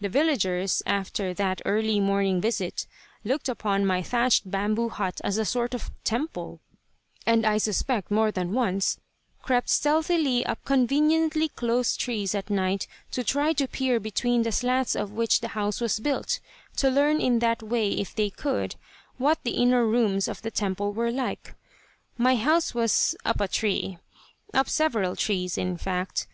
[0.00, 2.86] The villagers, after that early morning visit,
[3.22, 6.62] looked upon my thatched bamboo hut as a sort of temple,
[7.26, 8.98] and I suspect more than once
[9.42, 14.96] crept stealthily up conveniently close trees at night to try to peer between the slats
[14.96, 16.40] of which the house was built,
[16.76, 18.76] to learn in that way if they could,
[19.18, 21.52] what the inner rooms of the temple were like.
[22.16, 23.98] My house was "up a tree."
[24.54, 26.26] Up several trees, in fact.